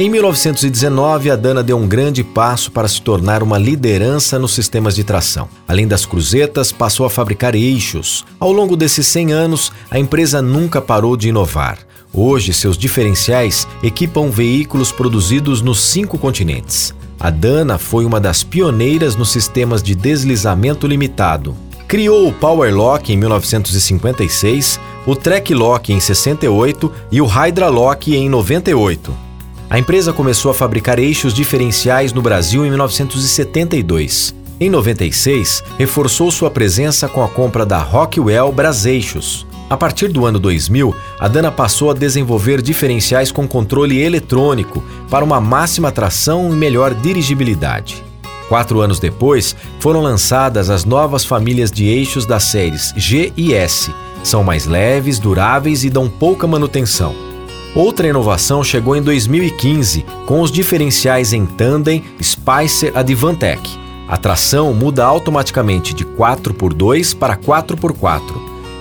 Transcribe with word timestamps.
Em 0.00 0.08
1919, 0.08 1.30
a 1.30 1.36
Dana 1.36 1.62
deu 1.62 1.76
um 1.76 1.86
grande 1.86 2.24
passo 2.24 2.72
para 2.72 2.88
se 2.88 3.02
tornar 3.02 3.42
uma 3.42 3.58
liderança 3.58 4.38
nos 4.38 4.54
sistemas 4.54 4.94
de 4.94 5.04
tração. 5.04 5.46
Além 5.68 5.86
das 5.86 6.06
cruzetas, 6.06 6.72
passou 6.72 7.04
a 7.04 7.10
fabricar 7.10 7.54
eixos. 7.54 8.24
Ao 8.38 8.50
longo 8.50 8.78
desses 8.78 9.06
100 9.08 9.32
anos, 9.32 9.70
a 9.90 9.98
empresa 9.98 10.40
nunca 10.40 10.80
parou 10.80 11.18
de 11.18 11.28
inovar. 11.28 11.80
Hoje, 12.14 12.54
seus 12.54 12.78
diferenciais 12.78 13.68
equipam 13.82 14.30
veículos 14.30 14.90
produzidos 14.90 15.60
nos 15.60 15.80
cinco 15.80 16.16
continentes. 16.16 16.94
A 17.20 17.28
Dana 17.28 17.76
foi 17.76 18.06
uma 18.06 18.18
das 18.18 18.42
pioneiras 18.42 19.16
nos 19.16 19.30
sistemas 19.30 19.82
de 19.82 19.94
deslizamento 19.94 20.86
limitado. 20.86 21.54
Criou 21.86 22.26
o 22.26 22.32
Power 22.32 22.74
Lock 22.74 23.12
em 23.12 23.18
1956, 23.18 24.80
o 25.04 25.14
Track 25.14 25.52
Lock 25.52 25.92
em 25.92 26.00
68 26.00 26.90
e 27.12 27.20
o 27.20 27.26
Hydra 27.26 27.68
Lock 27.68 28.16
em 28.16 28.30
98. 28.30 29.28
A 29.70 29.78
empresa 29.78 30.12
começou 30.12 30.50
a 30.50 30.54
fabricar 30.54 30.98
eixos 30.98 31.32
diferenciais 31.32 32.12
no 32.12 32.20
Brasil 32.20 32.66
em 32.66 32.70
1972. 32.70 34.34
Em 34.58 34.68
96, 34.68 35.62
reforçou 35.78 36.28
sua 36.32 36.50
presença 36.50 37.08
com 37.08 37.22
a 37.22 37.28
compra 37.28 37.64
da 37.64 37.78
Rockwell 37.78 38.50
Braseixos. 38.50 39.46
A 39.70 39.76
partir 39.76 40.08
do 40.08 40.26
ano 40.26 40.40
2000, 40.40 40.92
a 41.20 41.28
Dana 41.28 41.52
passou 41.52 41.88
a 41.88 41.94
desenvolver 41.94 42.60
diferenciais 42.60 43.30
com 43.30 43.46
controle 43.46 44.02
eletrônico 44.02 44.82
para 45.08 45.24
uma 45.24 45.40
máxima 45.40 45.92
tração 45.92 46.50
e 46.52 46.56
melhor 46.56 46.92
dirigibilidade. 46.92 48.02
Quatro 48.48 48.80
anos 48.80 48.98
depois, 48.98 49.54
foram 49.78 50.02
lançadas 50.02 50.68
as 50.68 50.84
novas 50.84 51.24
famílias 51.24 51.70
de 51.70 51.86
eixos 51.86 52.26
das 52.26 52.42
séries 52.42 52.92
G 52.96 53.32
e 53.36 53.54
S. 53.54 53.94
São 54.24 54.42
mais 54.42 54.66
leves, 54.66 55.20
duráveis 55.20 55.84
e 55.84 55.90
dão 55.90 56.08
pouca 56.08 56.44
manutenção. 56.48 57.29
Outra 57.74 58.08
inovação 58.08 58.64
chegou 58.64 58.96
em 58.96 59.02
2015 59.02 60.04
com 60.26 60.40
os 60.40 60.50
diferenciais 60.50 61.32
em 61.32 61.46
tandem 61.46 62.02
Spicer 62.20 62.90
Advantech. 62.96 63.78
A 64.08 64.16
tração 64.16 64.74
muda 64.74 65.04
automaticamente 65.04 65.94
de 65.94 66.04
4x2 66.04 67.16
para 67.16 67.36
4x4. 67.36 68.22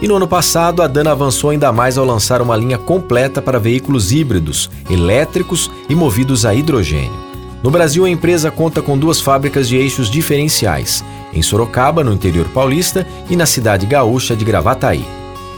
E 0.02 0.08
no 0.08 0.16
ano 0.16 0.28
passado, 0.28 0.82
a 0.82 0.88
Dana 0.88 1.12
avançou 1.12 1.52
ainda 1.52 1.72
mais 1.72 2.00
ao 2.00 2.06
lançar 2.06 2.42
uma 2.42 2.56
linha 2.56 2.80
completa 2.80 3.42
para 3.42 3.60
veículos 3.60 4.12
híbridos, 4.12 4.72
elétricos 4.90 5.70
e 5.88 5.94
movidos 5.94 6.44
a 6.44 6.56
hidrogênio. 6.56 7.30
No 7.62 7.70
Brasil, 7.70 8.06
a 8.06 8.10
empresa 8.10 8.50
conta 8.50 8.82
com 8.82 8.98
duas 8.98 9.22
fábricas 9.22 9.68
de 9.68 9.76
eixos 9.76 10.10
diferenciais, 10.10 11.04
em 11.32 11.44
Sorocaba, 11.44 12.04
no 12.04 12.14
interior 12.14 12.48
paulista, 12.48 13.06
e 13.30 13.36
na 13.36 13.46
cidade 13.46 13.86
gaúcha 13.86 14.36
de 14.36 14.46
Gravataí. 14.46 15.06